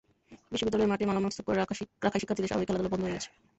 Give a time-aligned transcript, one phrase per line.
[0.51, 1.79] বিদ্যালয়ের মাঠে মালামাল স্তূপ করে রাখায়
[2.21, 3.29] শিক্ষার্থীদের স্বাভাবিক খেলাধুলা বন্ধ হয়ে গেছে।